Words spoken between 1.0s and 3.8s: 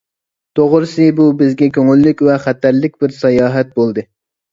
بۇ بىزگە كۆڭۈللۈك ۋە خەتەرلىك بىر ساياھەت